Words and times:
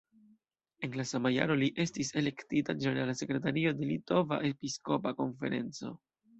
En 0.87 0.95
la 0.99 1.03
sama 1.09 1.31
jaro 1.35 1.57
li 1.63 1.67
estis 1.83 2.09
elektita 2.23 2.77
ĝenerala 2.85 3.17
sekretario 3.21 3.77
de 3.79 3.93
Litova 3.93 4.43
Episkopa 4.53 5.17
Konferenco. 5.25 5.97